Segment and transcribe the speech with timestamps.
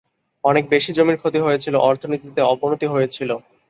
[0.43, 3.29] অনেক বেশি জমির ক্ষতি হয়েছিল, অর্থনীতিতে অবনতি হয়েছিল।